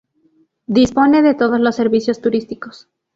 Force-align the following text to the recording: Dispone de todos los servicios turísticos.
Dispone 0.65 1.21
de 1.21 1.35
todos 1.35 1.59
los 1.59 1.75
servicios 1.75 2.21
turísticos. 2.21 2.89